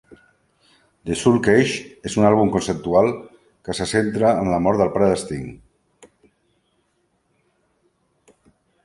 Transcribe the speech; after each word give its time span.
"The 1.09 1.17
Soul 1.23 1.35
Cages" 1.47 1.73
és 2.09 2.15
un 2.21 2.25
àlbum 2.29 2.49
conceptual 2.55 3.09
que 3.69 3.75
se 3.81 3.87
centra 3.91 4.31
en 4.45 4.49
la 4.55 4.61
mort 4.69 4.81
del 4.83 4.91
pare 4.97 5.11
d'Sting. 5.13 5.45